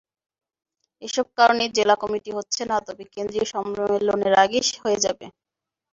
এসব 1.01 1.25
কারণেই 1.37 1.73
জেলা 1.77 1.95
কমিটি 2.01 2.31
হচ্ছে 2.37 2.61
না, 2.65 2.77
তবে 2.87 3.03
কেন্দ্রীয় 3.13 3.45
সম্মেলনের 3.53 4.33
আগেই 4.43 4.65
হয়ে 4.83 4.99
যাবে। 5.05 5.25